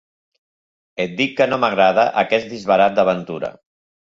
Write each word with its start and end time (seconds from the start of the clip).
Et 1.05 1.13
dic 1.19 1.35
que 1.41 1.47
no 1.51 1.59
m'agrada 1.65 2.07
aquest 2.23 2.49
disbarat 2.55 2.97
d'aventura. 2.97 3.53